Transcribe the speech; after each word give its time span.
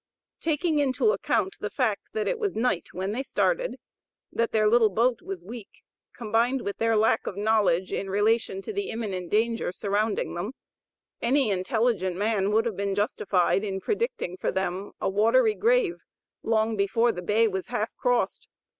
Taking 0.39 0.79
into 0.79 1.11
account 1.11 1.57
the 1.59 1.69
fact 1.69 2.09
that 2.13 2.27
it 2.27 2.39
was 2.39 2.55
night 2.55 2.87
when 2.91 3.11
they 3.11 3.21
started, 3.21 3.75
that 4.33 4.51
their 4.51 4.67
little 4.67 4.89
boat 4.89 5.21
was 5.21 5.43
weak, 5.43 5.83
combined 6.17 6.63
with 6.63 6.77
their 6.79 6.95
lack 6.95 7.27
of 7.27 7.37
knowledge 7.37 7.93
in 7.93 8.09
relation 8.09 8.63
to 8.63 8.73
the 8.73 8.89
imminent 8.89 9.29
danger 9.29 9.71
surrounding 9.71 10.33
them, 10.33 10.53
any 11.21 11.51
intelligent 11.51 12.15
man 12.15 12.49
would 12.49 12.65
have 12.65 12.75
been 12.77 12.95
justified 12.95 13.63
in 13.63 13.79
predicting 13.79 14.37
for 14.37 14.51
them 14.51 14.91
a 14.99 15.07
watery 15.07 15.53
grave, 15.53 15.97
long 16.41 16.75
before 16.75 17.11
the 17.11 17.21
bay 17.21 17.47
was 17.47 17.67
half 17.67 17.95
crossed. 17.95 18.47